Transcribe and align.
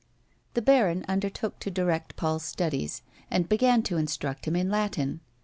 The 0.55 0.63
baron 0.63 1.05
undertook 1.07 1.59
to 1.59 1.69
direct 1.69 2.15
Paul's 2.15 2.43
studies, 2.43 3.03
and 3.29 3.47
began 3.47 3.83
to 3.83 3.97
instruct 3.97 4.45
him 4.47 4.55
in 4.55 4.67
Latin. 4.67 5.19